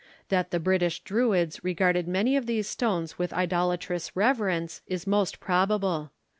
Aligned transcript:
That 0.29 0.49
the 0.49 0.59
British 0.59 1.01
Druids 1.01 1.63
regarded 1.63 2.07
many 2.07 2.35
of 2.35 2.47
these 2.47 2.67
stones 2.67 3.19
with 3.19 3.31
idolatrous 3.33 4.15
reverence, 4.15 4.81
is 4.87 5.05
most 5.05 5.39
probable. 5.39 6.09